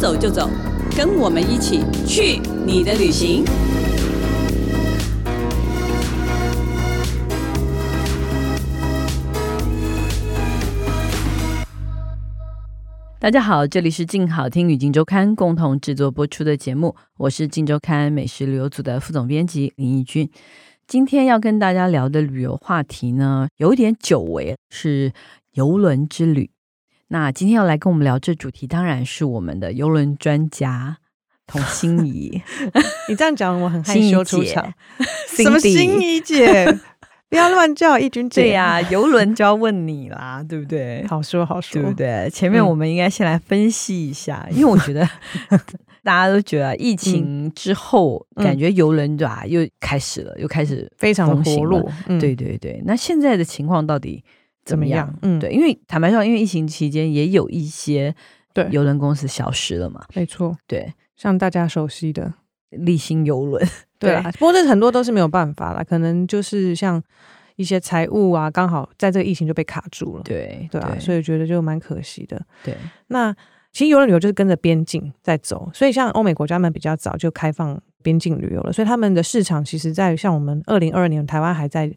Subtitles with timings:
[0.00, 0.48] 走就走，
[0.96, 3.44] 跟我们一起去你的旅行。
[13.18, 20.30] 大家好，这里是静好听与静周刊共同制作播出的节目，我是静周刊美食旅游组的副总编辑林义君。
[20.86, 25.12] 今天要跟大家聊的旅游话题呢，有点久违，是
[25.54, 26.50] 游轮之旅。
[27.08, 30.98] 那今天要来跟我们聊这主题，当然是我们的游轮专家
[31.46, 32.42] 童心怡。
[33.08, 34.72] 你这样讲，我很害羞出场。
[35.28, 36.66] 什么心怡姐？
[37.30, 38.40] 不要乱叫一军姐。
[38.42, 41.06] 对呀、啊，邮轮就要问你啦，对不对？
[41.06, 42.28] 好说好说，对不对？
[42.30, 45.06] 前面我们应该先来分析一下，嗯、因为我觉得
[46.02, 51.86] 大家都觉得疫情之后，嗯、感觉游轮对吧，又开始了，又开始非常的活络。
[52.06, 54.24] 嗯、对对对，那现在的情况到底
[54.68, 55.06] 怎么样？
[55.06, 58.14] 么样嗯，对，因为坦白说，因为疫情期间也有一些
[58.52, 60.56] 对邮轮公司消失了嘛，没错。
[60.66, 62.32] 对，像大家熟悉的
[62.70, 63.66] 丽星邮轮。
[63.98, 67.02] 对啊，不过这很多都是没有办法了，可能就是像
[67.56, 70.22] 一些财务啊，刚好在这个疫情就被卡住了。
[70.22, 72.40] 对对啊，所以觉得就蛮可惜的。
[72.62, 72.76] 对，
[73.08, 73.34] 那
[73.72, 81.92] 其实邮轮旅游就是跟着边境在走，所以像欧美国家们比较早就开放边境旅游了，所以他们的市场其实，在像我们二零二二年台湾还在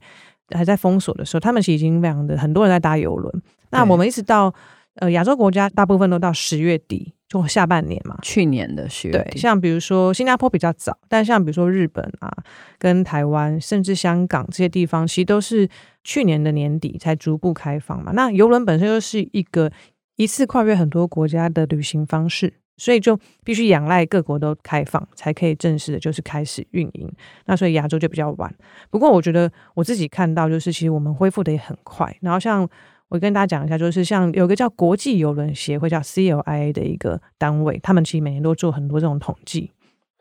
[0.50, 3.42] 还在封锁的时候，他们其实已经非常的很多人在搭邮轮。
[3.70, 4.54] 那我们一直到
[4.96, 7.14] 呃亚洲国家，大部分都到十月底。
[7.32, 9.30] 就下半年嘛，去年的十月底。
[9.32, 12.30] 对，像比如说新加坡比较早，但像比如说日本啊，
[12.78, 15.70] 跟台湾，甚至香港这些地方，其实都是
[16.04, 18.12] 去年的年底才逐步开放嘛。
[18.12, 19.72] 那邮轮本身就是一个
[20.18, 27.12] 一次跨越很多国家的旅行方式，所以就必须仰赖各国都开放，才可以正式的就是开始运营。
[27.46, 28.54] 那所以亚洲就比较晚。
[28.90, 32.18] 不过我觉得我自己看到，就是其实我们恢复的也很快。
[32.22, 32.68] 然后像。
[33.12, 39.70] 我跟大家讲一下，就是像有个叫国际邮轮协会，叫 CLIA 的一个单位，他们其实每年都做很多这种统计。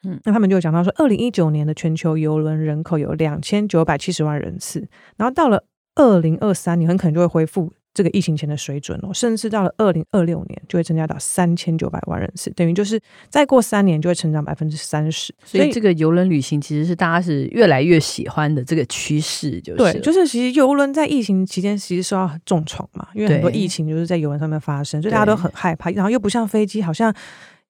[0.03, 5.63] 嗯，那他们就讲到说，二零一九年的全球邮轮人口有两千九百七十万人次，然后到了
[5.95, 7.73] 二零二三年，很可能就会恢复。
[7.93, 15.34] 这个疫情前的水准哦，甚至到了二零二六年就会增加到三千九百万人次，等于就是再过三年就会成长百分之三十。
[15.45, 27.12] 所以这个游轮旅行其实是大家是越来越喜欢的这个趋势，就是对，就是其实游轮在疫情期间其实受到重创嘛，因为很多疫情就是在游轮上面发生，所以大家都很害怕，然后又不像飞机，好像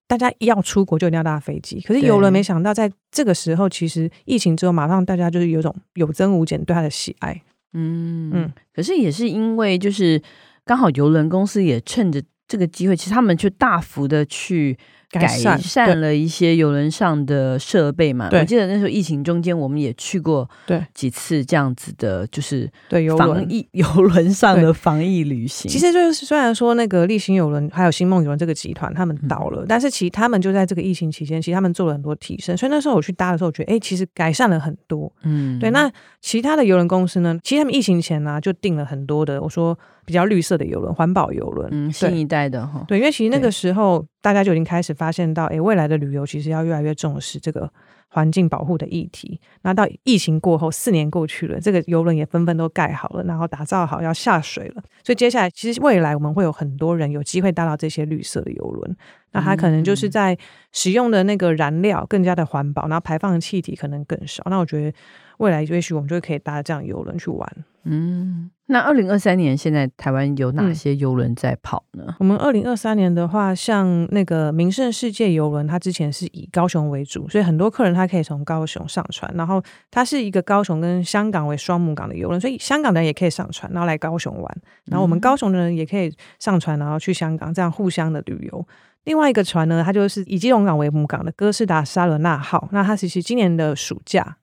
[0.07, 7.41] 大家一要出国就一定要搭飞机，可是游轮没想到在这个时候，其实疫情之后马上大家就是有种有增无减对它的喜爱。
[7.73, 10.21] 嗯嗯，可是也是因为就是
[10.65, 14.77] 刚好游轮公司也趁着这个机会，其实他们就大幅的去。
[15.11, 18.29] 改善了一些游轮上的设备嘛？
[18.31, 25.69] 我记得那时候疫情中间，我们也去过对几次这样子的，就是对防疫 游轮上的防疫旅行。
[25.69, 32.55] 其实就是虽然说那个丽星游轮还有星梦游轮这个集团他们倒了，嗯、但是其实他们就在这个疫情期间，其实他们做了很多提升。
[32.55, 35.11] 所以那时候我去搭的时候，我觉得哎、欸，其实改善了很多。
[35.23, 35.69] 嗯，对。
[35.71, 37.37] 那其他的游轮公司呢？
[37.43, 39.77] 其实他们疫情前呢、啊、就定了很多的，我说。
[40.03, 47.71] 比较绿色的游轮，环保游轮，嗯，新一代的哈，对，因为其实那个时候大家就已经开始发现到，哎，未来的旅游其实要越来越重视这个
[48.09, 49.41] 环境保护的议题。
[49.63, 54.83] 那到疫情过后，四年过去了，这个游轮也纷纷都盖好了，然后打造好要下水了。
[55.03, 58.95] 所以接下来，其实未来我们会有很多人有机会搭到这些绿色的游轮。
[59.31, 60.37] 那它可能就是在
[60.71, 64.43] 使用的那个燃料更加的环保，然后排放的气体可能更少。
[64.49, 64.97] 那我觉得
[65.37, 67.49] 未来也许我们就可以搭这样游轮去玩。
[67.83, 68.51] 嗯。
[68.67, 72.05] 那二零二三年，现在台湾有哪些游轮在跑呢？
[72.07, 86.09] 嗯、我们二零二三年的话，像那个名胜世界游轮，它之前是以高雄为主，所以很多客人他可以从高雄上船，然后它是一个高雄跟香港为双母港的游轮，所以香港的人也可以上船，然后来高雄玩，然后我们高雄的人也可以
[86.39, 88.65] 上船，然后去香港，这样互相的旅游。
[89.03, 94.37] 另外一个船呢，它就是以基隆港为母港的哥斯达沙伦纳号，那它其实今年的暑假。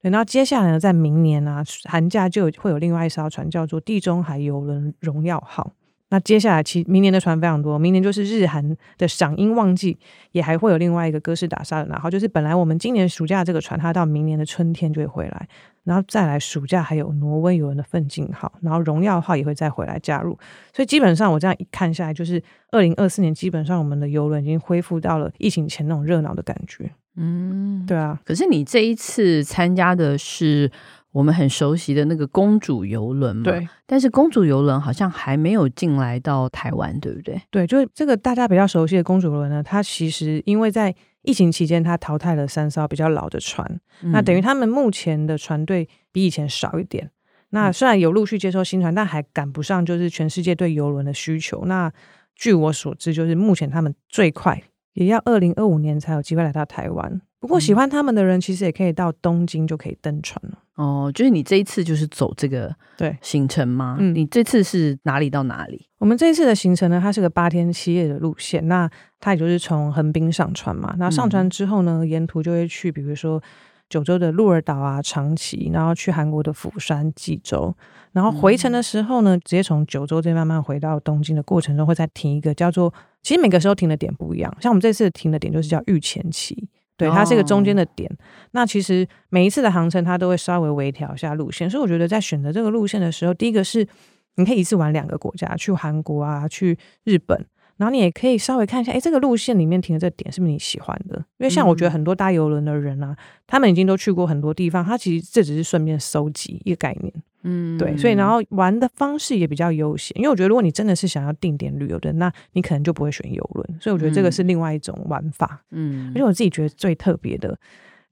[0.00, 5.72] 等到接下来呢，在明年啊，寒假就有会有另外一艘船，叫做地中海邮轮荣耀号。
[6.10, 9.98] 那接下来其明年的船非常多，明年就是日韩的赏樱旺季，
[10.30, 12.08] 也还会有另外一个哥斯达沙伦纳号。
[12.08, 15.48] 就是本来我们今年暑假这个船，它到明年的春天就会回来，
[15.84, 20.36] 然后再来暑假还有挪威游轮的奋进号，然后荣耀号也会再回来加入。
[20.72, 22.42] 所以基本上我这样一看下来，就是
[22.72, 26.90] 二零二四年基本上我们的游轮已经恢复到了疫情前那种热闹的感觉。
[27.16, 28.18] 嗯，对啊。
[28.24, 30.70] 可是你这一次参加的是
[31.12, 33.44] 我们很熟悉的那个公主游轮嘛？
[33.44, 33.68] 对。
[33.86, 37.40] 但是公主游轮好像还没有进来到台湾，对不对？
[37.50, 40.92] 对，就是这个大家比较熟悉的公主游轮呢，它其实因为在
[41.24, 43.66] 疫情期间，他淘汰了三艘比较老的船，
[44.02, 47.10] 嗯、那等于他们目前的船队比以前少一点。
[47.50, 51.64] 那虽然有陆续接收新船，但还赶不上就是全世界对游轮的需求。
[51.66, 51.92] 那
[52.36, 54.62] 据我所知，就是目前他们最快。
[54.94, 57.20] 也要二零二五年才有机会来到台湾。
[57.40, 60.58] 不过喜欢他们的人，其实也可以到东京就可以登船了。
[60.76, 63.96] 哦，就是你这一次就是走这个对行程吗？
[63.98, 65.88] 嗯，你这次是哪里到哪里？
[65.98, 68.68] 我们这一次的行程呢，它是个八天七夜的路线。
[68.68, 68.88] 那
[69.24, 70.94] 它也就是从横滨上船嘛。
[70.98, 73.42] 那上船之后呢，嗯、沿途就会去，比如说
[73.88, 77.74] 九州的鹿儿岛啊、长崎，然后去韩国的釜山、济州。
[78.12, 82.92] 然后回程的时候呢，嗯、直接从九州这慢慢回到东京的过程中，会再停一个叫做……
[83.22, 84.54] 其实每个时候停的点不一样。
[84.60, 86.68] 像我们这次停的点就是叫御前崎。
[86.98, 88.06] 对，它是一个中间的点。
[88.12, 88.16] 哦、
[88.50, 91.68] 那其实每一次的航程，它都会稍微微调一下路线。
[91.70, 93.88] 所以我觉得在选择这个路线的时候，第一个是
[94.34, 97.46] 你可以一次玩两个国家，去韩国啊，去日本。
[97.76, 101.16] 然后你也可以稍微看一下，哎，这个路线里面停的这个点是不是你喜欢的？
[101.38, 107.12] 因为像我觉得很多搭游轮的人啊，嗯、他们已经都去过很多地方，他其实这只是顺便收集一个概念。
[107.42, 110.16] 嗯，对，所以然后玩的方式也比较悠闲。
[110.16, 113.80] 因为我觉得如果你真的是想要定点旅游的，那你可能就不会选游轮。
[113.80, 115.62] 所以我觉得这个是另外一种玩法。
[115.70, 117.58] 嗯，而且我自己觉得最特别的。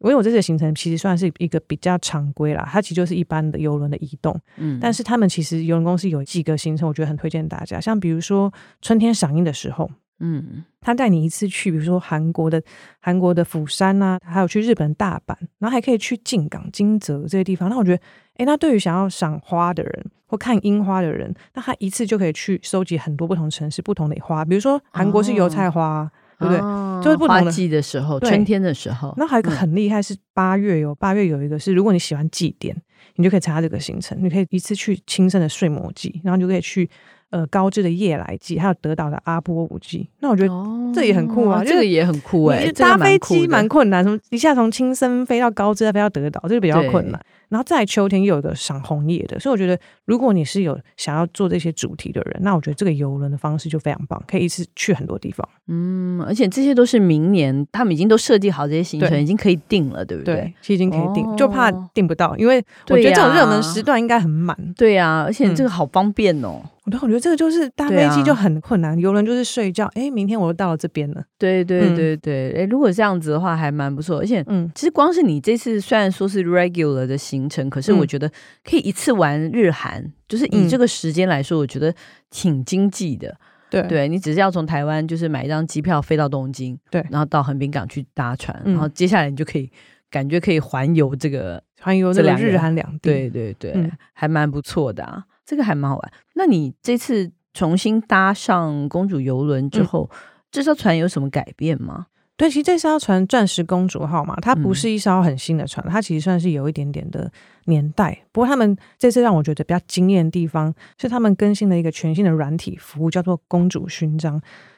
[0.03, 9.89] 因为我这次的行程其实算是一个比较常规啦，它其实就是一般的游轮的移动，嗯，但是他们其实游轮公司有几个行程，我觉得很推荐大家，像比如说春天赏樱的时候，
[10.19, 12.61] 嗯，他带你一次去，比如说韩国的
[13.01, 17.69] 韩国的釜山啊，还有去日本大阪，然后还可以去静冈、金泽这些地方。
[17.71, 18.03] 那我觉得，
[18.39, 26.01] 诶，那对于想要赏花的人或看樱花的人，那他一次就可以去收集很多不同城市不同的花，比如说韩国是油菜花。
[26.01, 26.11] 哦
[26.43, 26.59] 对不对？
[26.61, 29.15] 哦、就是不同的季的时候，春天的时候。
[29.17, 32.77] 那还有一个很厉害是八月有八月有一个是，如果你喜欢祭典，
[33.17, 34.19] 你就可以参加这个行程。
[34.21, 36.89] 你可以一次去亲身的睡魔祭，然后你就可以去
[37.33, 40.09] 呃高知的夜来祭，还有德岛的阿波舞祭。
[40.21, 40.55] 那我觉得
[40.95, 42.73] 这也很酷啊，哦、这个也很酷哎、欸。
[42.73, 47.21] 搭飞机蛮困难，从一下从青森飞到高知，再飞到德岛，这个比较困难。
[47.49, 55.47] 然后在秋天又有一个赏红叶的，所以我觉得如果你是有想要做这些主题的人，那我觉得这个游轮的方式就非常棒，可以一次去很多地方。
[55.69, 60.35] 嗯，而且这些都是明年他们已经都设计好这些行程，已经可以定了，对不对？
[60.35, 62.57] 对，其实已经可以定，哦、就怕定不到，因为
[62.89, 64.57] 我觉得这种热门时段应该很满。
[64.75, 66.63] 对呀、啊，而且这个好方便哦。
[66.85, 69.89] 我都我觉得这个就是搭飞机就很困难，游轮、啊、就是睡觉。
[69.95, 71.23] 哎，明天我又到了这边了。
[71.39, 74.19] 对对对对，哎、嗯，如果这样子的话还蛮不错。
[74.19, 78.29] 而且，嗯，其实光是你这次虽然说是 regular 的行程，可是我觉得
[78.65, 81.95] 可以一次玩日韩，嗯、就是以这个时间来说，我觉得
[82.31, 83.37] 挺经济的。
[83.71, 89.71] 对，对你只是要从台湾就是买一张机票飞到东京，对，然后到横滨港去搭船，嗯、然后接下来你就可以
[90.11, 92.99] 感觉可以环游这个环游这两日韩两地。
[93.01, 95.23] 对对对，嗯、还蛮不错的啊。
[95.53, 96.13] 这个还蛮好玩。
[96.33, 100.17] 那你这次重新搭上公主游轮之后，嗯、
[100.51, 102.07] 这艘船有什么改变吗？
[102.43, 107.31] 对，其实这艘船“钻石公主号”嘛，它不是一艘很新的船，嗯、它其实算是有一点点的
[107.67, 108.21] 年代。
[108.33, 114.33] 不过他们这次让我觉得比较惊艳的地方，是他们更新了一个全新的软体服务，叫做“公主勋章”。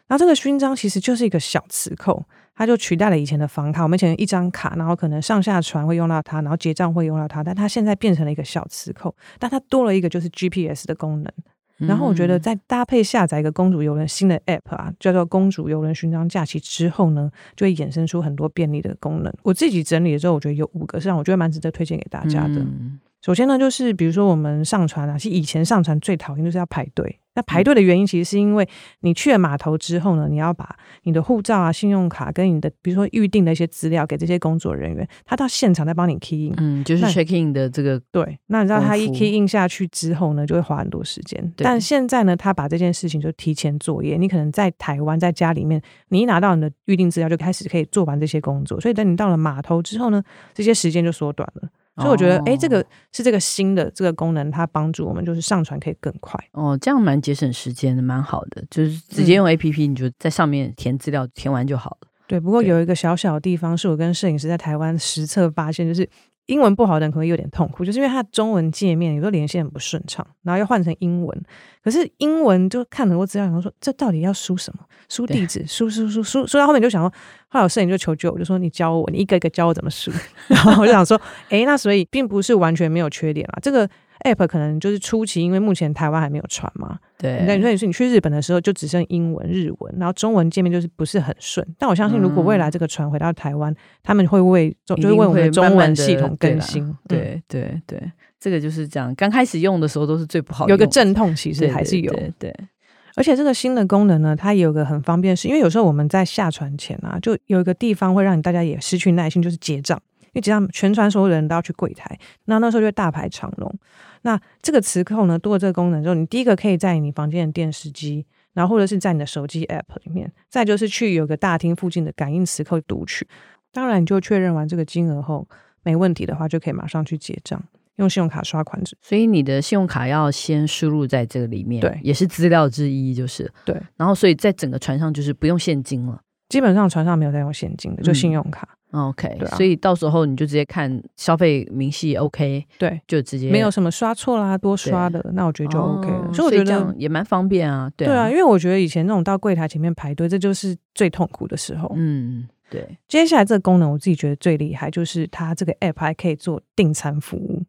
[0.07, 2.23] 然后这个勋章其实就是一个小磁扣。
[2.55, 11.33] 它就取代了以前的房卡，我们以前一张卡，然后可能上下船会用到它，然后结账会用到它，但它现在变成了一个小磁扣，但它多了一个就是 GPS 的功能。
[11.79, 19.33] 然后我觉得在搭配下载一个公主游轮新的 App 啊，叫做公主游轮勋章假期之后呢，就会衍生出很多便利的功能。
[19.43, 22.61] 我自己整理了之后，我觉得有五个是让我觉得蛮值得推荐给大家的。
[22.61, 27.19] 嗯首先呢，就是比如说我们上船啊，其实以前上船最讨厌就是要排队。
[27.35, 28.69] 那排队的原因其实是因为
[29.01, 36.55] 你去了码头之后呢，你要把你的护照啊、信用卡跟你的比如说预定的一些资料给这些工作人员，他到现场再帮你 key in。
[36.59, 38.39] 嗯，就是 check in 的这个对。
[38.47, 41.53] 那你知道他一 key in 下去之后呢，就会花很多时间。
[41.57, 50.23] 但现在呢，他把这件事情就提前作业，你可能在台湾在家里面，你一拿到你的预定资料就开始可以做完这些工作，所以等你到了码头之后呢，
[50.53, 51.69] 这些时间就缩短了。
[51.97, 56.39] 所以我觉得，哎、欸，这个是这个新的这个功能，它帮助我们就是上传可以更快。
[56.53, 58.65] 哦，这样蛮节省时间的，蛮好的。
[58.71, 62.09] 就是直接用 APP，你就在上面填资料，填完就好了。
[62.27, 66.09] 对，不过有一个小小的地方，是我跟摄影师在台湾实测发现，就是。
[66.47, 71.43] 英文不好的人可能有点痛苦，就是因为它的中文界面有时候连线很不顺畅，然后又换成英文。
[71.83, 74.85] 可是英文就看很多资料，然后说这到底要输什么？
[75.09, 75.65] 输地址？
[75.67, 77.09] 输输输输输到后面就想说，
[77.49, 80.11] 后来有摄影就求救，我就说你教我，你一个一个教我怎么输。
[80.49, 83.89] 然后我就想说，诶，那所以并不是完全没有缺点啊，这个。
[84.25, 86.99] App 可能就是初期，因为目前台湾还没有传嘛。
[87.19, 91.67] 对，那你说你是你去日本的时候就只剩英文、日文，然后中文界面就是不是很顺。
[91.79, 96.97] 但我相信，如果未来这个船回到台湾，嗯、他们会为就会为我们的中文系统更新。
[97.09, 98.01] 对对对，
[98.39, 99.15] 这个就是这样。
[99.15, 102.13] 刚开始用的时候都是最不好用，有个阵痛其实还是有。
[102.13, 102.69] 对，对，对，对，
[103.17, 110.01] 而且这个新的功能呢，它也有个很方便，是因为有时候我们在下船前啊，就有一个地方会让你大家也失去耐心，就是结账。
[110.35, 113.75] 因为只要全船所有人都要去柜台，那那时候就会大排长龙。
[114.23, 123.27] 那这个磁扣呢，多了这个功能之后，你第一个可以在你房间的电视机，然后或者是在你的手机 App 里面，再就是去有个大厅附近的感应磁扣读取。
[123.73, 125.47] 当然，你就确认完这个金额后
[125.83, 127.63] 没问题的话，就可以马上去结账，
[127.97, 128.97] 用信用卡刷款子。
[129.03, 133.79] 所以你的信用卡要先输入在这个里面，对，也是资料之一，就是对。
[133.97, 138.67] 然后，所以在整个船上就是不用现金了，基本上船上没有在用现金的，就信用卡。
[138.71, 146.29] 嗯 OK，所以到时候你就直接看消费明细 OK，对，就直接没有什么刷错啦、多刷的，那我觉得就 OK 了。
[146.29, 147.91] 哦，所以我觉得这样也蛮方便啊。
[147.97, 151.93] 对啊，对啊，因为我觉得以前那种到柜台前面排队，这就是最痛苦的时候。
[151.97, 152.97] 嗯，对。
[153.09, 157.65] 接下来这个功能我自己觉得最厉害，就是它这个 App 还可以做订餐服务。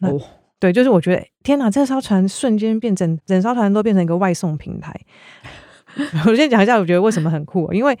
[0.00, 0.20] 哦，
[0.58, 4.92] 对，就是我觉得天哪，这艘船瞬间变成整艘船都变成一个外送平台。
[6.26, 7.96] 我先讲一下，我觉得为什么很酷，因为。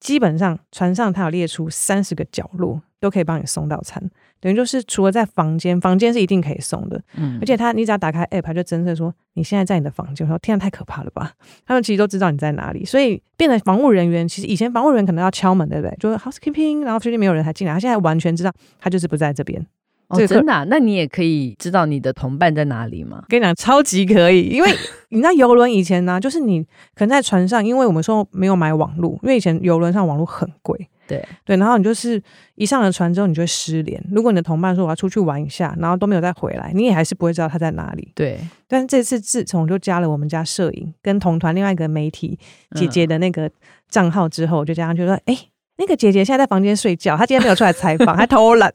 [0.00, 4.02] 基本上船上它有列出三十个角落，都可以帮你送到餐，
[4.40, 11.32] 等于就是除了在房间，房间是一定可以送的，嗯，而且它你只要打开 app，它就侦测说你现在在你的房间，我说天啊，太可怕了吧？
[11.66, 15.94] 他们其实都知道你在哪里，所以变得防务人员其实以前防务人员可能要敲门，对不对？
[15.98, 19.64] 就是 housekeeping，然后确定没有人才进来，他现在完全知道他就是不在这边。
[20.10, 20.64] 哦，真的啊？
[20.68, 23.24] 那你也可以知道你的同伴在哪里吗？
[23.28, 24.70] 跟你讲，超级可以，因为
[25.10, 26.62] 你知道游轮以前呢、啊，就是你
[26.94, 32.20] 可能在船上，因为我们说没有买网络，因为以前游轮上网络很贵，对对，然后你就是
[32.56, 34.02] 一上了船之后，你就会失联。
[34.10, 38.10] 如果你的同伴说我要出去玩一下，然后都没有再回来，你也还是不会知道他在哪里。
[38.14, 42.38] 对，但是这次自从就加了我们家摄影跟同团另外一个媒体
[42.74, 43.50] 姐姐的那个
[43.88, 45.48] 账号之后，我就加上去说，哎、欸，
[45.78, 48.72] 那个姐姐现在在房间睡觉，她今天没有出来采访， 还偷懒。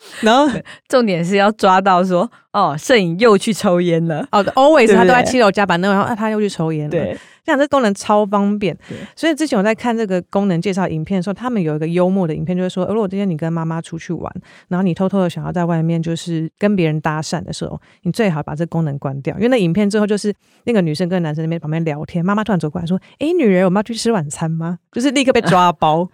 [0.22, 0.48] 然后
[0.88, 4.26] 重点是要抓到说哦，摄影又去抽烟了。
[4.32, 6.90] 哦，always 他都在七楼加班，然后他又去抽烟了。
[6.90, 8.76] 对，这样这功能超方便。
[9.14, 14.32] 所以之前我在看这个功能介绍影片的时候，他们有一个幽默的影片，就是说，如果今天你跟妈妈出去玩，
[14.68, 26.08] 然后你偷偷的想要在外面就是跟别人搭讪的时候，你最好把这功能关掉，因为那影片最后就是那个女生跟男生那边旁边聊天，妈妈突然走过来说：“哎，女人，我们要去吃晚餐吗？”就是立刻被抓包。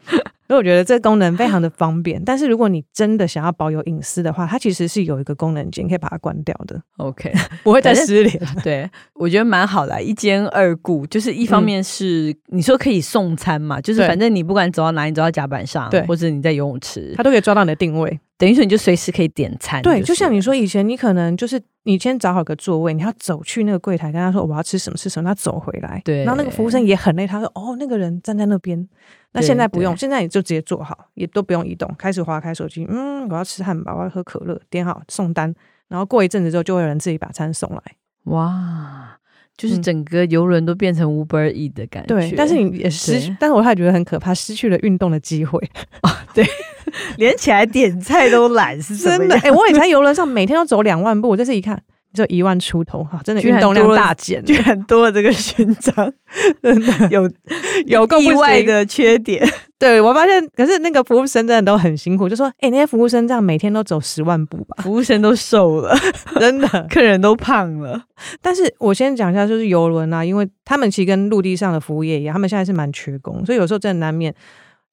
[0.46, 6.80] 所以我觉得这个功能非常的方便，但是如果你真的想要保有隐私的话，它其实是有一个功能键可以把它关掉的。
[6.98, 7.32] OK，
[7.64, 8.40] 不会再失联。
[8.62, 11.06] 对，我觉得蛮好的，一兼二顾。
[11.06, 18.20] 就是一方面是、嗯、你说可以送餐嘛，就是反正你不管走到哪里，你走到甲板上，对，或者你在游泳池，它都可以抓到你的定位。
[18.36, 19.80] 等于说你就随时可以点餐。
[19.80, 26.02] 对，就像你说以前你可能就是你先找好个座位，你要走去那个柜台跟他说我要吃什么吃什么，他走回来。
[26.04, 28.88] 对，然后那个服务生也很累，他说哦那个人站在那边。
[29.32, 32.86] 那现在不用，现在你就直接坐好，也都不用移动，开始划开手机。
[32.88, 35.52] 嗯，我要吃汉堡，我要喝可乐，点好送单，
[35.88, 37.82] 然后过一阵子之后，就会有人自己把餐送来。
[38.26, 39.18] 哇，
[39.56, 42.14] 就是整个游轮都变成 Uber Eats 的感觉。
[42.14, 45.58] 对，但是你也失，但是我还觉得很可怕，失去了运动的机会。
[46.32, 46.46] 对，
[47.18, 49.34] 连起来点菜都懒，是真的。
[49.36, 51.80] 哎、欸，我以前游轮上每天都走两万步，我这次一看。
[52.14, 55.92] 就一万出头哈，真的运动量大减， 居然多了这个勋章，
[56.62, 57.28] 真的有
[57.86, 59.44] 有意外的缺点。
[59.80, 65.92] 对，我发现，可是那个服务生真的都很辛苦，就说：“哎、欸，那些服务生这样每天都走十万步吧？”服务生都瘦了，
[66.38, 68.00] 真的，客人都胖了。
[68.40, 74.32] 但是我先讲一下，就是游轮啊，因为他们其实跟陆地上的服务业一样，他们现在是蛮缺工，所以有时候真的难免。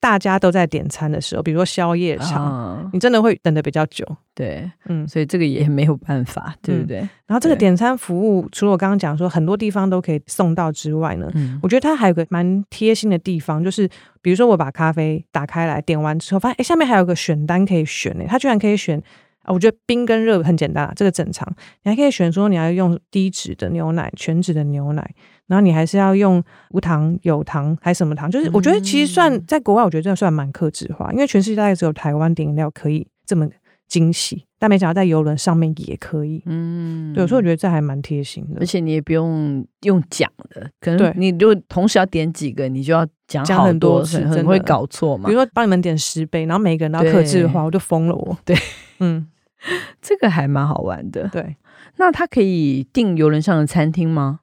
[0.01, 4.03] 大家都在点餐的时候，比如说宵夜场，啊、你真的会等的比较久。
[4.33, 7.01] 对，嗯，所以这个也没有办法，对不对？
[7.01, 13.87] 嗯、然后这个点餐服务，除了我刚刚讲说很多地方都可以送到之外呢，嗯、我觉得它还有个蛮贴心的地方，就是
[14.23, 18.97] 比如说我把咖啡打开来点完之后，发现哎下面还有个选单可以选呢，它居然可以选
[19.43, 19.53] 啊！
[19.53, 21.47] 我觉得冰跟热很简单啊，这个正常，
[21.83, 25.13] 你还可以选说你要用低脂的牛奶、全脂的牛奶。
[25.51, 28.31] 然后你还是要用无糖、有糖还是什么糖？
[28.31, 33.45] 就是我觉得其实算在国外，我觉得这算蛮克制化，因为全世界大概只有台湾点饮料可以这么
[33.85, 36.41] 精细，但没想到在游轮上面也可以。
[36.45, 45.27] 嗯，对，所以我觉得这还蛮贴心的，而且你也不用用讲的，可能你如果同时要点几个，你就要讲讲很多次，很会搞错嘛。
[45.27, 48.37] 比如说帮你们点十杯，然后每个人都要克制化，我就疯了我。
[48.45, 48.55] 对，
[48.99, 49.27] 嗯，
[50.01, 51.27] 这个还蛮好玩的。
[51.27, 51.57] 对，
[51.97, 54.39] 那他可以订游轮上的餐厅吗？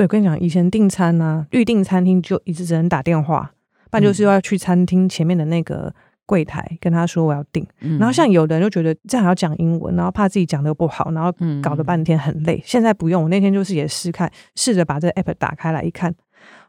[0.00, 3.52] 对，跟你讲，以前订餐啊，预订餐厅就一直只能打电话，
[3.90, 7.62] 不然就是要去餐厅前面的那个柜台跟他说我要订。
[7.80, 11.30] 嗯、然后像有的人就觉得这样还要讲英文，然后怕自己讲的不好，然后
[11.60, 12.56] 搞了半天很累。
[12.56, 16.14] 嗯、现在不用，我那天就是也试看，试着把这个 app 打开来一看，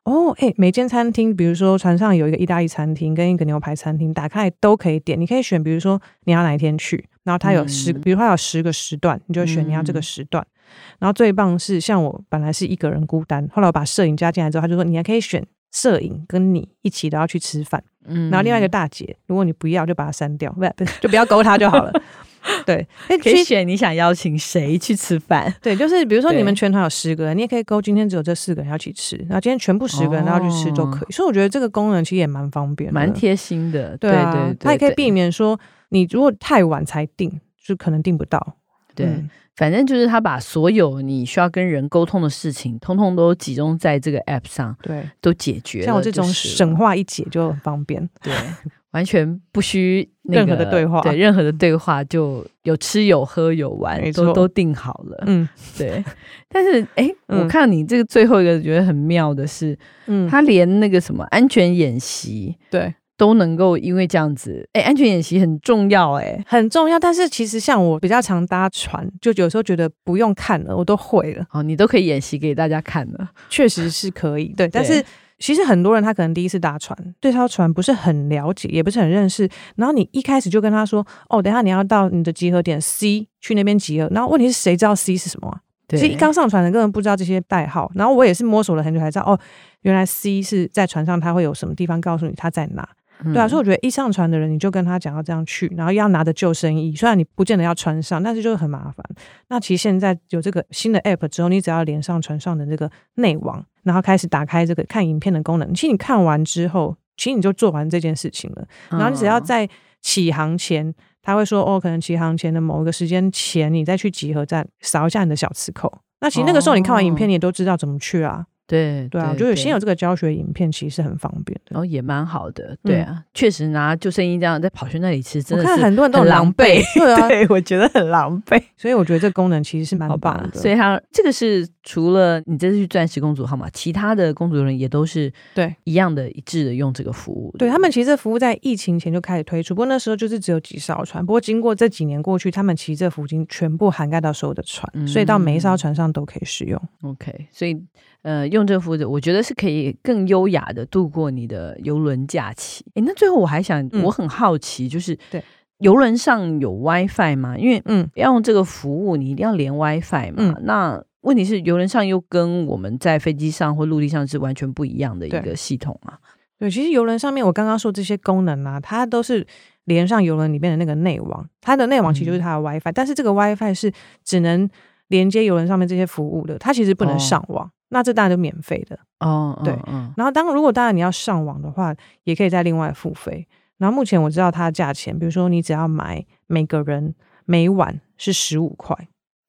[0.04, 10.44] 哦，哎，每间餐厅，比如说船上有一个意大利餐厅跟一个牛排餐厅，打开都可以点，你可以选，比如说你要哪一天去，然后它有十，嗯、比如它有十个时段，你就选你要这个时段。
[10.44, 10.54] 嗯
[11.00, 17.84] 然后最棒是，像我本来是一个人孤单，后来我把摄影加进来之后，他就说你还可以选摄影跟你一起都要去吃饭。
[18.06, 20.64] 嗯，然后另外一个大姐，如果你不要就把它删掉，不
[21.02, 21.92] 就不要勾他就好了。
[22.66, 22.88] 对，
[23.22, 25.54] 可以选你想邀请谁去吃饭。
[25.62, 31.04] 对，就是比如说你们全团有十个人，你也可以勾今天只有这四个人要一起吃，然后今天全部十个人都要去吃都可以。
[31.04, 33.98] 哦、所以我觉得这个功能其实也蛮方便，蛮贴心的。
[33.98, 38.56] 对啊，对它也可以避免说你如果太晚才订，就可能订不到。
[38.96, 39.06] 对。
[39.06, 45.86] 嗯反正就是他把所有你需要跟人沟通的事情，通通都集中在这个 app 上，对，都解决了。
[45.86, 48.34] 像我这种省话一解就很方便，对，
[48.92, 55.24] 完全不需、那个、任何的对话，对，任何的对话就有吃有喝有玩，都都定好了。
[55.28, 56.04] 嗯，对。
[56.50, 62.94] 但是哎、欸嗯，我看你这个最后一个觉得很妙的是，嗯，他连那个什么安全演习，对。
[63.18, 67.00] 都能够因为这样子，哎、欸，安全演习很重要、欸，哎，很重要。
[67.00, 71.46] 但是其实像我比较常搭船，就有时候觉得不用看了，我都会了。
[71.52, 74.46] 哦，你都可以演习给大家看了，确实是可以。
[74.58, 75.06] 对，但是
[75.42, 79.50] 其实很多人他可能第一次搭船，对这艘船不是很了解，也不是很认识。
[79.76, 85.60] 然后你一开始就跟他说：“哦，等下你要到你的集合点 C 去那边集合。”然后问题是谁知道 C 是什么、啊？
[85.88, 87.92] 对，其实刚上船的根本不知道这些代号。
[87.96, 89.40] 然后我也是摸索了很久才知道，哦，
[89.82, 92.88] 原来 C 是在船上，他会有什么地方告诉你他在哪。
[93.26, 99.06] 对啊，所以我觉得一上船的人，你就跟他讲要这样去，然后要拿着救生衣，虽然你不见得要穿上，但是就是很麻烦。
[99.50, 108.68] 那其实现在有这个新的 app 之后，你只要连上船上的这个内网，然后开始打开这个看影片的功能，其实你看完之后，其实你就做完这件事情了。
[108.90, 109.70] 然后你只要在
[110.02, 115.92] 起航前，他会说哦，可能起航前的某一个时间前，你再去集合站扫一下你的小磁扣。
[116.22, 118.46] 那其实那个时候你看完影片，你也都知道怎么去啊。
[118.72, 122.78] 对对啊，就有先有这个教学影片，其实是很方便的，然后也蛮好的。
[122.84, 126.82] 对啊，确、嗯、实拿救生衣这样在跑去那里，吃真的是我看很多人都很狼狈。
[126.96, 128.62] 对啊， 对，我觉得很狼狈。
[128.78, 130.60] 所以我觉得这功能其实是蛮棒的。
[130.60, 137.52] 所以它这个是除了你这次去钻石公主号码，其他的公主人也都是对一样的一致的用这个服务。
[137.58, 141.26] 对，对他们其实这服务在疫情前就开始推出，不过那时候就是只有几艘船。
[141.26, 146.82] 不过经过这几年过去，他们其实这服务已经全部涵盖到所有的船，嗯、所以到每一艘船上都可以使用。
[147.04, 147.82] OK，所以。
[148.24, 152.86] 呃，用这个服务，我觉得是可以更优雅的度过你的游轮假期。
[152.94, 155.44] 诶，那最后我还想，嗯、我很好奇，就是对
[155.80, 157.58] 游轮上有 WiFi 吗？
[157.58, 160.36] 因为嗯，要用这个服务，你一定要连 WiFi 嘛。
[160.38, 166.20] 嗯、那问题是，游轮上又跟我们在飞机上或陆地上是完全不一样的一个系统啊。
[166.60, 169.46] 对，对其实游轮上面我刚刚说这些功能啊，它都是
[169.86, 173.92] 连上游轮里面的那个内网，它的内网其实就是它的 WiFi，、嗯、但是这个 WiFi 是
[174.24, 174.70] 只能
[175.08, 177.66] 连接游轮上面这些服务的，它其实不能上网。
[177.66, 183.46] 哦那这当然就免费的哦，对，嗯，然后当如果当然你要上网的话，也可以再另外付费。
[183.80, 188.96] 然后目前我知道它的价钱，比如说你只要买每个人每晚是十五块，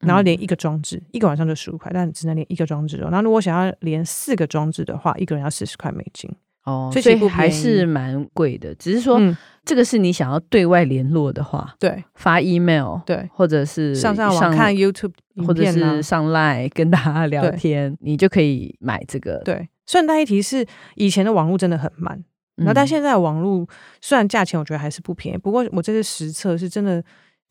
[0.02, 3.08] 然后连一个装置，嗯、一个晚上就十五块，但只能连一个装置哦。
[3.10, 6.30] 然后如果想要连四个装置的话，一个人要四十块美金。
[6.64, 8.72] 哦，所以还是蛮贵的。
[8.76, 15.10] 只是说，嗯，这个是你想要对外联络的话，对，发 email，对，或者是上上网看 YouTube，
[15.44, 19.38] 或者是上 Line 跟大家聊天，你就可以买这个。
[19.38, 22.22] 对，顺带一提是，以前的网络真的很慢，
[22.54, 23.66] 然后但现在网络
[24.00, 27.02] 虽然价钱我觉得还是不便宜，不过我这次实测是真的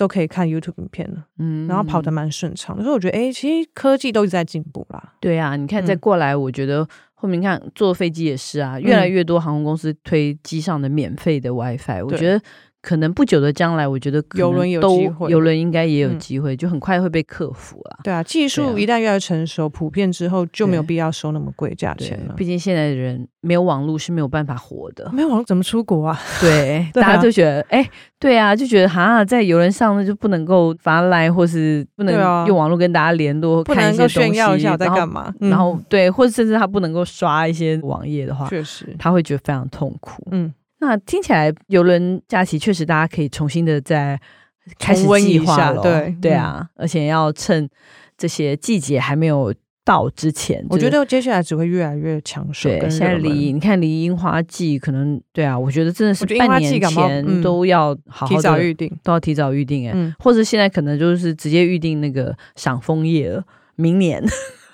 [0.02, 2.76] 都可以看 YouTube 影片了，嗯，然后跑得蛮顺畅。
[2.82, 5.14] 所以我觉得，哎，其实科技都一直在进步啦。
[5.20, 6.88] 对啊，你看再过来，我觉得。
[7.14, 12.42] 后面看坐飞机也是啊，越来越多航空公司推机上的免费的 WiFi，我觉得。
[12.82, 18.00] 可能不久的将来，我觉得游轮有机会，游轮应该也有机会，嗯，就很快会被克服了。
[18.04, 22.34] 对啊，技术一旦越来越成熟，普遍之后就没有必要收那么贵价钱了。
[22.36, 26.20] 毕竟现在的人没有网络是没有办法活的，没有网络怎么出国啊？
[26.42, 35.32] 对，大家就觉得，哎，欸，对啊，就觉得好像在游轮上呢就不能够发来，或是不能用网络跟大家联络，不能够炫耀一下在干嘛？
[35.40, 40.28] 然后，然后对，或者甚至他不能够刷一些网页的话，确实他会觉得非常痛苦。
[40.32, 40.52] 嗯。
[40.82, 44.20] 那听起来游轮假期确实大家可以重新的再
[44.78, 47.70] 开始计划了，对对啊、嗯，而且要趁
[48.18, 49.54] 这些季节还没有
[49.86, 52.70] 到之前，我觉得接下来只会越来越抢手。
[52.70, 63.44] 对，现在离你看离樱花季可能对啊，我觉得真的是半年前都要好好提早预定，都要提早预定哎、嗯，或者现在可能就是直接预定那个赏枫叶了，
[63.76, 64.24] 明年。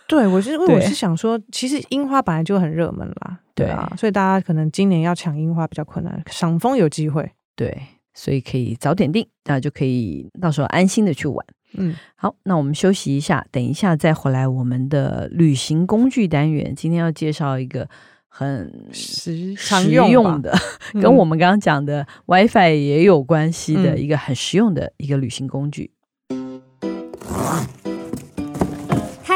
[0.07, 7.77] 对，我是因为我是想说，其实樱花本来就很热门啦，对啊，所以大家可能今年要抢樱花比较困难，赏枫有机会，对，
[8.13, 11.45] 所以可以早点订，那就可以到时候安心的去玩。
[11.73, 16.73] 嗯，好，那我们休息一下，等一下再回来我们的旅行工具单元。
[16.73, 17.87] 今天要介绍一个
[18.29, 20.57] 很实实用的，
[21.01, 25.91] 跟我们刚刚讲的 WiFi 也有关系的一个很实用的一个旅行工具。
[26.29, 26.61] 嗯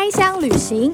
[0.02, 0.92] 开箱旅行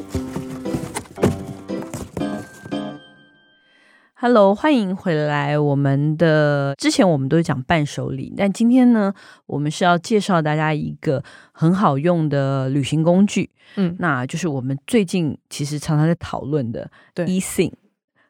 [4.16, 5.58] Hello，欢迎回来。
[5.58, 9.14] 我们的之前我们都是讲伴手礼，但今天呢，
[9.46, 13.50] 我们是要介绍大家一个很好用的旅行工具。
[13.78, 17.72] 嗯，那就是我们最近其实常常在讨论的 eSIM。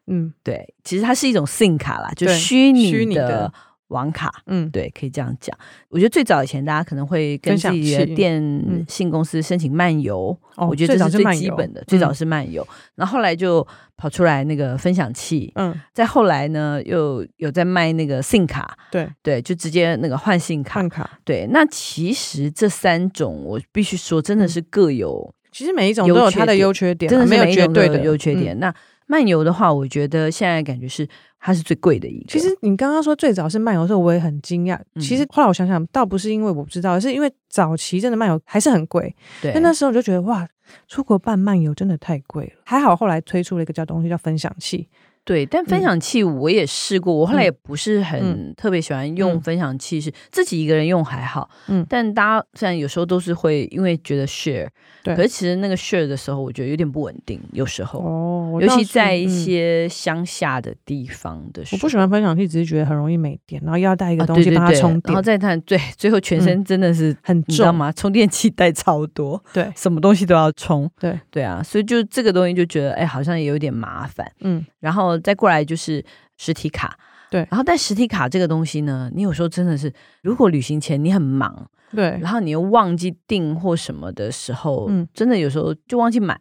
[0.05, 3.51] 嗯，对，其实它是一种 SIM 卡啦，就虚拟的。
[3.89, 5.57] 网卡，嗯，对，可以这样讲。
[5.89, 11.83] 我觉得最早以前，大家可能会跟自己的电信公司申请漫游，我觉得这是最基本的。
[11.87, 21.19] 最早是漫游，然后后来就跑出来那个分享器，嗯，再后来呢，又有在卖那个 SIM 卡，对对，就直接那个换 SIM 卡，换卡。
[21.23, 28.59] 对，那其实这三种，我必须说，真的是各有，其实每一种都有它的优缺点，真的是没有绝对的优缺点。
[28.59, 28.73] 那
[29.07, 31.07] 漫游的话，我觉得现在感觉是。
[31.39, 32.25] 它是最贵的一个。
[32.27, 34.77] 其实你刚刚说最早是漫游的时候，我也很惊讶。
[34.95, 39.15] 嗯、其实后来我想想，倒不是因为我不知道，而是因为早期真的漫游还是很贵。
[39.39, 40.45] 对，但那时候我就觉得哇，
[40.87, 42.61] 出国办漫游真的太贵了。
[42.65, 44.89] 还好后来推出了一个叫东西叫分享器。
[45.27, 51.49] 对，但分享器我也试过，嗯、我后来也不是很特别喜欢用分享器，是自己一个人用还好。
[51.67, 54.69] 嗯，但大家虽然有时候都是会因为觉得 share，
[55.03, 67.91] 对，可是其实那个 share 的时候，我觉得有点不稳定，有时候哦，尤其在一些乡下的地方的时候，我不喜欢分享器，只是觉得很容易没电，然后要带一个东西帮它充电，啊、对对对，然后再看，对，最后全身真的是、嗯、很重，你知道吗？
[67.91, 71.19] 充电器带超多，对，什么东西都要充，对。
[71.29, 75.16] 对啊，所以就这个东西就觉得哎，好像也有点麻烦，嗯，然后。
[75.19, 76.03] 再过来就是
[76.37, 76.97] 实体卡，
[77.29, 86.39] 对，然后但实体卡这个东西呢，你有时候真的是，如果旅行前你很忙，对，然后你又忘记订或什么的时候，嗯，真的有时候就忘记买。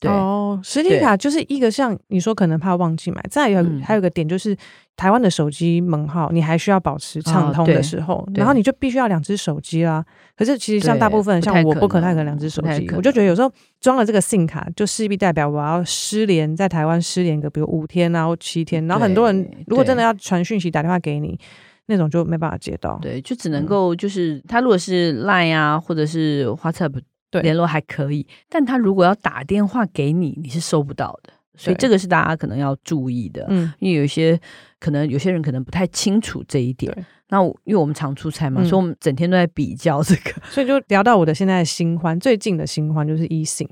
[0.00, 4.56] 对哦，实体卡就是一个像你说可能怕忘记买，再有、嗯、还有个点就是
[4.96, 10.02] 台湾的手机门号你还需要保持畅通的时候，哦、然后你就必须要两只手机啦。
[10.34, 21.38] 可是其实像大部分像我不可能太可能两只手机，我就觉得有时候装了这个 SIM 卡就势必代表我要失联在台湾失联个比如五天啊或七天，然后很多人如果真的要传讯息打电话给你
[21.84, 27.02] 那种就没办法接到，对，就只能够就是他如果是 Line 啊或者是 WhatsApp。
[27.30, 33.46] 对，联络还可以，但他如果要打电话给你，你是收不到的，所以这个是大家可能要注意的。
[33.48, 34.38] 嗯，因为有一些
[34.78, 36.92] 可能有些人可能不太清楚这一点。
[37.28, 43.68] 那因为我们常出差嘛，嗯、所以我们整天都在比较这个， 所以就聊到我的现在的新欢，最近的新欢就是 eSIM。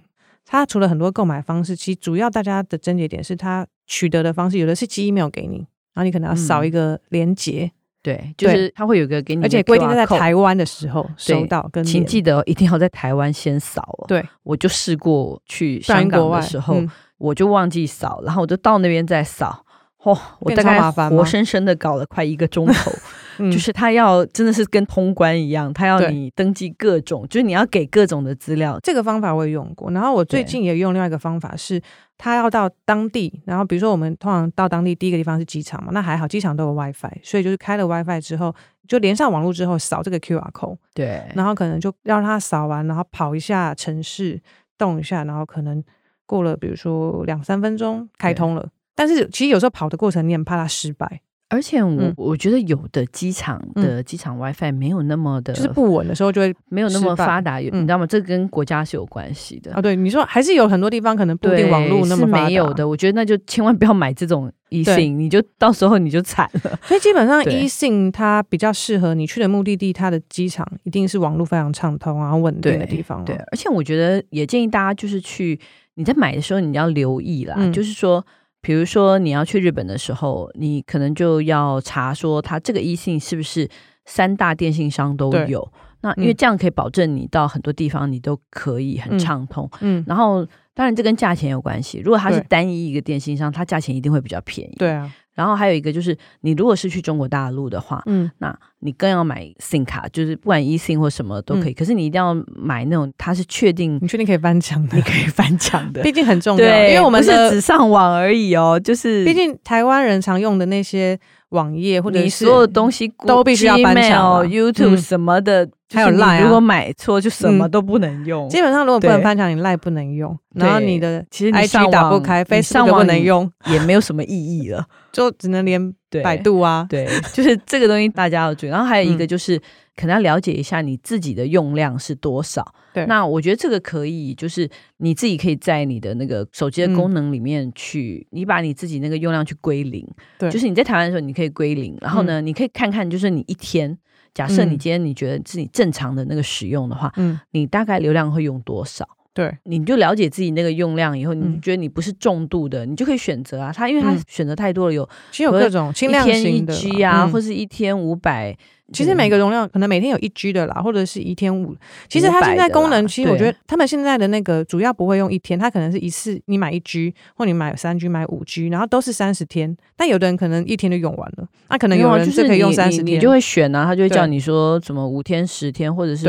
[0.47, 5.57] 它除了很多购买方式，其实主要大家的症结点是它取得的方式，有的是寄 email 给你，
[5.95, 7.65] 然后你可能要扫一个连结。
[7.65, 7.71] 嗯
[8.09, 13.83] 对，就是他会有个给你，而且规定在台湾的时候收到，跟请记得一定要在台湾先扫。
[14.09, 19.68] 对，我就试过去香港的时候，嗯、我就忘记扫，然后我就到那边再扫，嚯、
[20.13, 22.91] 哦，我大概活生生的搞了快一个钟头。
[23.39, 28.77] 就是他要真的是跟通关一样，他要你登记各种，就是你要给各种的资料。
[28.83, 31.81] 这个方法我也用过，然后我最近也用另外一个方法是，
[32.17, 38.53] 他要到当地，然后比如说我们通常到当地第一个地方是机场嘛，那还好机场都有 WiFi，所以就是开了 WiFi 之后，
[38.89, 44.41] 就连上网络之后扫这个 QR code，对，然后可能就让他扫完，然后跑一下城市，
[44.77, 45.81] 动一下，然后可能
[46.27, 48.69] 过了比如说两三分钟开通了，
[48.99, 51.21] 但是其实有时候跑的过程你很怕它失败。
[51.51, 58.07] 而且我、嗯、我觉得有的机场的机场 WiFi 没有那么的，就是不稳的时候就会没有那么发达，你知道吗？
[58.07, 59.81] 这跟国家是有关系的啊。
[59.81, 62.87] 对，你说还是有很多地方可能不一定网络那么没有的。
[62.87, 66.79] 我觉得那就千万不要买这种 eSIM，你就到时候你就惨了。
[66.83, 73.25] 所以基本上 eSIM 它比较适合你去的目的地，它的机场一定是网络非常畅通然后稳定的地方。
[73.25, 75.59] 对，而且我觉得也建议大家就是去
[75.95, 78.23] 你在买的时候你要留意啦，嗯、就是说。
[78.61, 83.69] 比如说你要去日本的时候，你可能就要查说它这个 eSIM 是不是
[84.05, 85.71] 三大电信商都有。
[86.01, 89.69] 那因为这样可以保证你到很多地方你都可以很畅通。
[89.81, 91.99] 嗯，然后当然这跟价钱有关系。
[91.99, 94.77] 如果它是单一一个电信商，它价钱一定会比较便宜。
[94.79, 95.13] 对啊。
[95.39, 101.71] 然后还有一个就是，你如果是去中国大陆的话，嗯，那你更要买 SIM 卡，就是不管 eSIM 或什么都可以。
[101.71, 106.65] 嗯、可是你一定要买那种，它是确定，你确定可以翻墙的， 你可以翻墙的，毕竟很重要。
[106.89, 111.17] 因为我们是只上网而已哦，就是毕竟台湾人常用的那些
[111.51, 115.65] 网页或者你所有东西都必须要翻墙，YouTube 什么的。
[115.65, 118.49] 嗯还有赖，如果买错就什么都不能用。
[118.49, 120.37] 基本上如果不能翻墙，你赖不能用。
[120.55, 126.87] 然后你的其实 IG 打不开，Facebook 不能用，也没有什么意义了， 就只能连百度啊。
[126.91, 128.69] 对， 就是这个东西大家要注意。
[128.71, 129.59] 然后还有一个就是，
[129.97, 132.67] 可能要了解一下你自己的用量是多少。
[132.93, 140.07] 对，那我觉得这个可以，就是你自己可以在你的那个手机的功能里面去，你把你自己那个用量去归零。
[140.39, 143.97] 对，就是你在台湾的时候你可以归零，然后呢，你可以看看，就是你一天。
[144.39, 149.05] 假设你今天你觉得自己正常的那个使用的话，嗯，你大概流量会用多少？
[149.39, 153.73] 对，你就了解自己那个用量以后，你觉得你不是重度的，嗯、你就可以选择啊。
[153.73, 158.57] 它因为它选择太多了，有其实有各种轻量型的，一天一 G 啊，嗯、或是一天五百。
[158.91, 161.77] 其实每个容量可能每天有一 G 的啦，或者是一天五。
[162.09, 169.77] 其实它现在功能，其实我觉得他们现在的那个主要不会用一天，它可能是一次你买一 G，或你买三 G 买五 G，然后都是三十天。
[169.95, 176.25] 但有的人可能一天就用完了，那可能有人就可以用三十天，你就会选啊，他就会叫你说什么五天、十天，或者是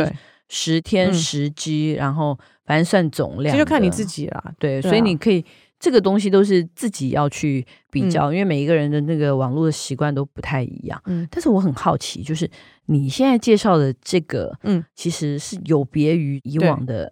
[0.49, 4.53] 十天十 G，然后反正算总量，这就看你自己啦。
[4.59, 5.45] 对，所以你可以。
[5.81, 11.01] 这个东西都是自己要去比较，嗯、因为每一个人的那个网络的习惯都不太一样。
[11.05, 12.45] 嗯，但是我很好奇，就是
[12.87, 17.09] 你现在介绍的这个，嗯，其实是有别于以往的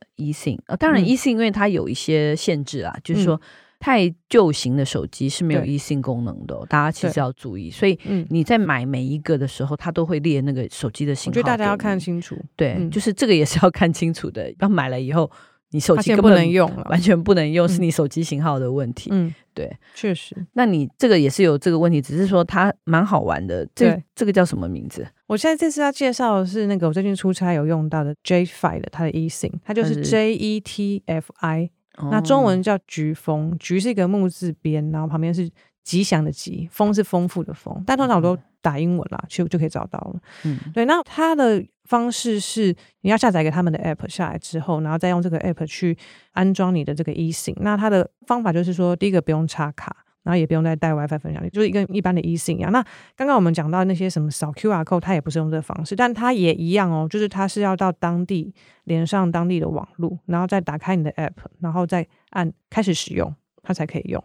[0.65, 0.75] 啊。
[0.75, 3.39] 当然，eSIM 因为它有一些限制啊，嗯、就是说
[3.79, 7.69] 太旧型的手机是没有 eSIM 功能的，哦，大家其实要注意。
[7.69, 7.97] 所以
[8.29, 11.31] 你在买每一个的时候，它都会列那个手机的型号。
[11.31, 14.53] 我觉得大家要看清楚，对，嗯、就是这个也是要看清楚的。
[14.59, 15.29] 要买了以后。
[15.71, 19.09] 你手机不能用了，完全不能用，是你手机型号的问题。
[19.11, 20.33] 嗯，对，确实。
[20.53, 23.67] 那你这个也是有这个问题，只是说它蛮好玩的。
[23.75, 25.05] 这这个叫什么名字？
[25.27, 31.69] 我现在这次要介绍的是那个我最近出差有用到的 Jetfi 的它的 eSIM，它就是 J E T F I，
[32.11, 35.49] 那中文叫菊风，菊是一个木字边，然后旁边是
[35.83, 40.19] 吉祥的吉，丰是丰富的丰，但通常我都打英文啦，就就可以找到了。
[40.45, 41.63] 嗯，对，那它的。
[41.87, 45.97] 方式是你要下载一个他们的 app 下来之后，然后再用这个 app 去
[46.33, 47.55] 安装你的这个 eSIM。
[47.61, 49.95] 那它的方法就是说，第一个不用插卡，
[50.27, 52.69] 然后也不用再带 WiFi 分享，就是一个一般的 eSIM 一样。
[52.69, 52.83] 那
[53.15, 64.21] 刚刚我们讲到那些什么扫 QR code，它也不是用这个方式，但它也一样哦，就是它是要到当地连上当地的网络，然后再打开你的 app，然后再按开始使用，它才可以用。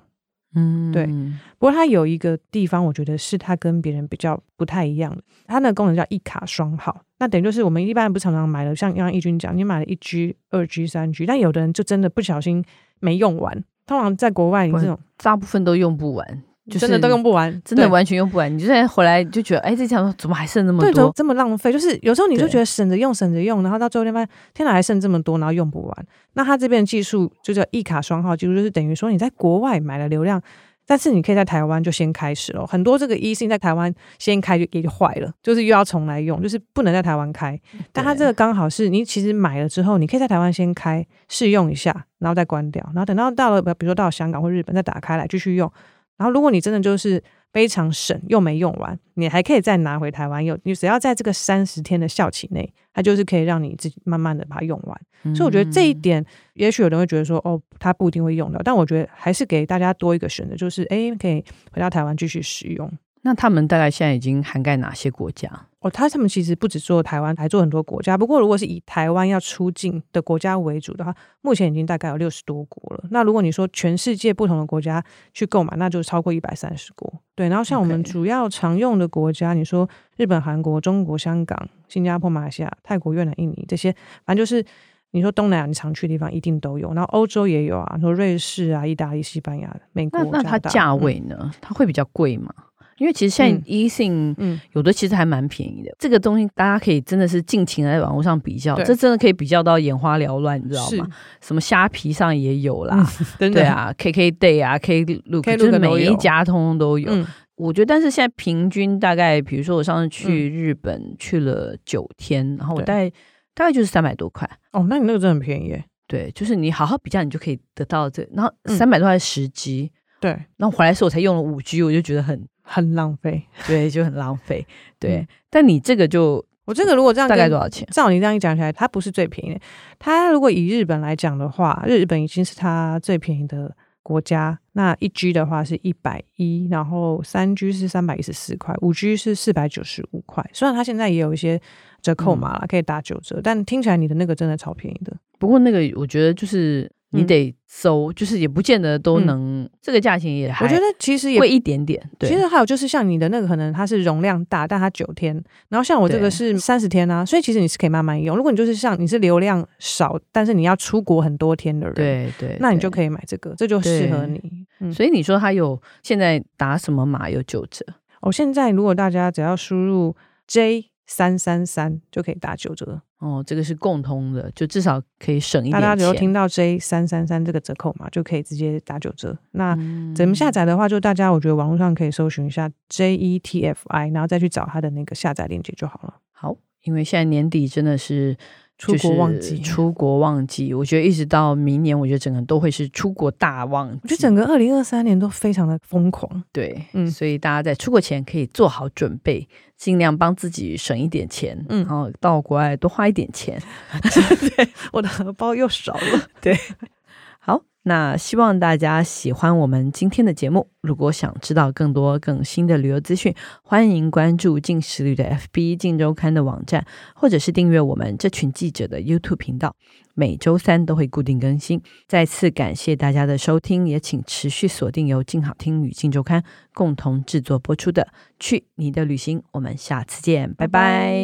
[0.55, 1.07] 嗯，对。
[1.07, 5.23] 不过它有一个地方，我觉得是它跟别人比较不太一样的。
[5.47, 12.63] 它那个功能叫一卡双号，那等于就是我们一般不常常买了，像刚刚易君讲，你买了一 G、二 G、三 G，但有的人就真的不小心
[13.01, 13.65] 没用完。
[13.87, 16.43] 通常在国外，你这种大部分都用不完。
[16.71, 18.49] 就真的都用不完，真的完全用不完。
[18.55, 20.93] 你就现在回来就觉得，哎，这条怎么还剩那么多？
[20.93, 21.73] 对，这么浪费。
[21.73, 26.07] 就是有时候你就觉得省着用，省着用，然后到最后发现，天哪，还剩这么多，然后用不完。
[26.35, 30.41] 那它这边的技术就叫一卡双号技术，就是等于说你在国外买了流量。
[30.87, 37.59] 但是你可以在台湾就先开始了，很多这个 eSIM 在台湾先开就也就坏了，就是又要重来用，就是不能在台湾开。
[37.93, 45.71] 但它这个刚好是你其实买了之后，你可以在台湾先开试用一下，然后再关掉，然后等到到了比如说到香港或日本再打开来继续用。
[46.17, 47.23] 然后如果你真的就是。
[47.53, 50.59] 非常省又没用完，你还可以再拿回台湾用。
[50.65, 55.01] 你只要在这个三十天的效期内，它就是可以让你自己慢慢的把它用完。
[55.25, 62.91] 嗯、所以我觉得这一点，也许有人会觉得说，哦，它不一定会用到，但我觉得还是给大家多一个选择，就是诶，可以回到台湾继续使用。
[63.25, 65.49] 那他们大概现在已经涵盖哪些国家？
[65.79, 68.19] 哦，他他们其实不止做台湾，还做很多国家。
[68.19, 73.05] 不过如果是以台湾要出境的国家为主的话，目前已经大概有六十多国了。
[73.11, 77.22] 那如果你说全世界不同的国家去购买，那就超过一百三十国。
[77.35, 83.91] 对，然后像我们主要常用的国家.你说日本、韩国、中国、香港、新加坡、马来西亚、泰国、越南、印尼这些，
[84.27, 84.65] 反正就是
[85.13, 86.93] 你说东南亚你常去的地方一定都有。
[86.93, 90.23] 然后欧洲也有啊，说瑞士啊、意大利、西班牙、美国。
[90.25, 91.37] 那那它价位呢？
[91.41, 92.53] 嗯、它会比较贵吗？
[92.99, 101.09] 因为其实现在 eSIM 嗯，有的其实还蛮便宜的，这个东西大家可以真的是尽情的在网络上比较，这真的可以比较到眼花缭乱，你知道吗？
[101.41, 103.07] 什么虾皮上也有啦，
[103.39, 107.11] 嗯、 对啊，KKday 啊，Klook，就是每一家通通都有。
[107.13, 107.27] 嗯、
[107.57, 113.11] 我觉得，但是现在平均大概，比如说我上次去日本、嗯、去了九天，然后我大概
[113.55, 114.49] 大概就是三百多块。
[114.73, 115.77] 哦，那你那个真的很便宜。
[116.07, 122.47] 对，就是你好好比较，你就可以得到这，然后三百多块十 G，对，然后回来的时候我才用了五 G，我就觉得很。
[122.63, 124.67] 很浪费， 对，就很浪费，
[124.99, 125.17] 对。
[125.17, 127.87] 嗯、但你这个就，我这个如果这样，大概多少钱？
[127.91, 129.61] 照你这样一讲起来，它不是最便宜的。
[129.99, 134.59] 它如果以日本来讲的话，日本已经是它最便宜的国家。
[134.73, 140.49] 那一 G 的话是一百一，然后三 G 是三百一十四块，五 G 是四百九十五块。
[140.53, 141.61] 虽然它现在也有一些
[142.01, 145.13] 折扣码了，嗯、可以打九折，但听起来你的那个真的超便宜的。
[145.39, 146.91] 不过那个我觉得就是。
[147.13, 152.03] 你得搜，嗯、就是也不见得都能，嗯、这个价钱也还，我觉得其实也贵一点点。
[152.19, 155.35] 对，其实还有就是像你的那个，可能它是容量大，但它九天，
[155.69, 158.37] 然后像我这个是三十天啊，所以其实你是可以慢慢用。
[158.37, 164.41] 如果你就是像你是流量少，但是你要出国很多天的人，对对，对那你就可以买这个，这就适合你。
[164.81, 167.85] 嗯、所以你说它有现在打什么码有九折？
[168.21, 170.15] 哦，现在如果大家只要输入
[170.47, 173.03] J 三三三就可以打九折。
[173.19, 175.81] 哦，这个是共通的，就至少可以省一点钱。
[175.83, 179.37] 大家只要听到 J 三三三这个折扣嘛，就可以直接打九折。
[179.51, 179.77] 那
[180.17, 186.15] 怎么下载的话，就大家我觉得网络上可以搜寻一下 J E T F I，然后再去找它的那个下载链接就好了。
[186.33, 188.35] 好，因为现在年底真的是
[188.79, 194.01] 出国旺季，出国旺季，我觉得一直到明年，我觉得整个都会是出国大旺季。
[194.03, 203.61] 我觉得整个二零二三年都非常的疯狂，对，嗯，所以大家在出国前可以做好准备，尽量帮自己省一点钱，嗯，然后到国外多花一点钱。
[204.57, 206.57] 对， 我的荷包又少了，对。
[207.39, 210.69] 好，那希望大家喜欢我们今天的节目。
[210.81, 219.75] 如果想知道更多更新的旅游资讯，欢迎关注近十旅的 FB、近周刊的网站，或者是订阅我们这群记者的 YouTube 频道。
[220.15, 221.83] 每周三都会固定更新。
[222.07, 228.03] 再次感谢大家的收听，也请持续锁定由静好听与静周刊共同制作播出的
[228.39, 229.41] 《去你的旅行》。
[229.53, 231.17] 我们下次见，拜拜。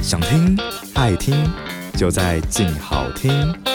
[0.00, 0.56] 想听
[0.94, 1.34] 爱听。
[1.96, 3.73] 就在静好听。